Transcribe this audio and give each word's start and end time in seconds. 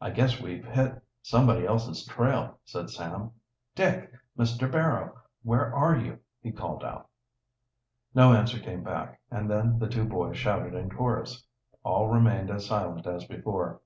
"I 0.00 0.10
guess 0.10 0.42
we've 0.42 0.64
hit 0.64 1.00
somebody 1.22 1.64
else's 1.68 2.04
trail," 2.04 2.58
said 2.64 2.90
Sam. 2.90 3.30
"Dick! 3.76 4.10
Mr. 4.36 4.68
Barrow! 4.68 5.18
Where 5.44 5.72
are 5.72 5.96
you?" 5.96 6.18
he 6.40 6.50
called 6.50 6.82
out. 6.82 7.08
No 8.12 8.32
answer 8.32 8.58
came 8.58 8.82
back, 8.82 9.20
and 9.30 9.48
then 9.48 9.78
the 9.78 9.86
two 9.88 10.04
boys 10.04 10.36
shouted 10.36 10.74
in 10.74 10.90
chorus. 10.90 11.46
All 11.84 12.08
remained 12.08 12.50
as 12.50 12.66
silent 12.66 13.06
as 13.06 13.24
before. 13.26 13.80